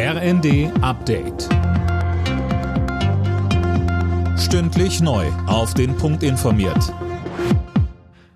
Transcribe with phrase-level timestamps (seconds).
[0.00, 1.48] RND Update.
[4.38, 5.26] Stündlich neu.
[5.48, 6.94] Auf den Punkt informiert.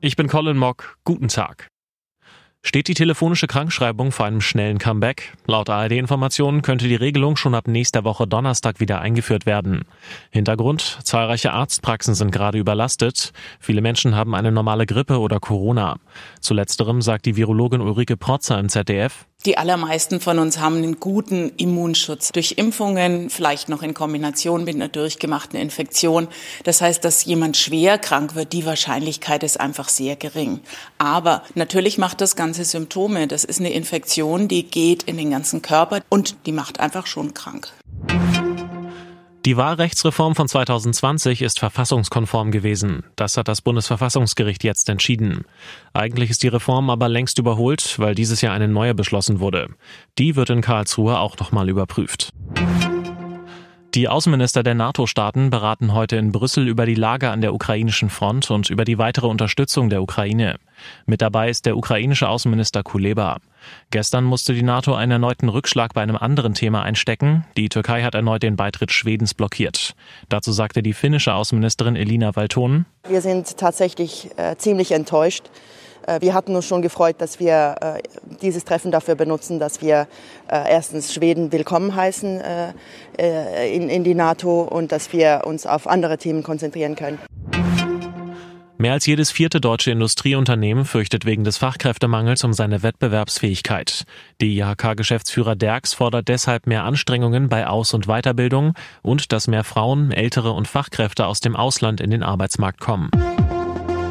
[0.00, 0.98] Ich bin Colin Mock.
[1.02, 1.66] Guten Tag.
[2.62, 5.32] Steht die telefonische Krankschreibung vor einem schnellen Comeback?
[5.46, 9.82] Laut ARD-Informationen könnte die Regelung schon ab nächster Woche Donnerstag wieder eingeführt werden.
[10.30, 13.32] Hintergrund, zahlreiche Arztpraxen sind gerade überlastet.
[13.58, 15.96] Viele Menschen haben eine normale Grippe oder Corona.
[16.40, 21.00] Zu letzterem sagt die Virologin Ulrike Protzer im ZDF, die allermeisten von uns haben einen
[21.00, 26.28] guten Immunschutz durch Impfungen, vielleicht noch in Kombination mit einer durchgemachten Infektion.
[26.64, 30.60] Das heißt, dass jemand schwer krank wird, die Wahrscheinlichkeit ist einfach sehr gering.
[30.98, 33.26] Aber natürlich macht das Ganze Symptome.
[33.26, 37.32] Das ist eine Infektion, die geht in den ganzen Körper und die macht einfach schon
[37.32, 37.72] krank.
[39.48, 43.04] Die Wahlrechtsreform von 2020 ist verfassungskonform gewesen.
[43.16, 45.46] Das hat das Bundesverfassungsgericht jetzt entschieden.
[45.94, 49.70] Eigentlich ist die Reform aber längst überholt, weil dieses Jahr eine neue beschlossen wurde.
[50.18, 52.28] Die wird in Karlsruhe auch nochmal überprüft.
[53.98, 58.48] Die Außenminister der NATO-Staaten beraten heute in Brüssel über die Lage an der ukrainischen Front
[58.48, 60.60] und über die weitere Unterstützung der Ukraine.
[61.06, 63.38] Mit dabei ist der ukrainische Außenminister Kuleba.
[63.90, 67.44] Gestern musste die NATO einen erneuten Rückschlag bei einem anderen Thema einstecken.
[67.56, 69.96] Die Türkei hat erneut den Beitritt Schwedens blockiert.
[70.28, 72.86] Dazu sagte die finnische Außenministerin Elina Valton.
[73.08, 75.50] Wir sind tatsächlich äh, ziemlich enttäuscht.
[76.08, 78.02] Äh, wir hatten uns schon gefreut, dass wir äh,
[78.42, 80.08] dieses Treffen dafür benutzen, dass wir
[80.50, 82.40] äh, erstens Schweden willkommen heißen
[83.18, 87.18] in die NATO und dass wir uns auf andere Themen konzentrieren können.
[88.76, 94.04] Mehr als jedes vierte deutsche Industrieunternehmen fürchtet wegen des Fachkräftemangels um seine Wettbewerbsfähigkeit.
[94.40, 100.12] Die IHK-Geschäftsführer Derks fordert deshalb mehr Anstrengungen bei Aus- und Weiterbildung und dass mehr Frauen,
[100.12, 103.10] Ältere und Fachkräfte aus dem Ausland in den Arbeitsmarkt kommen.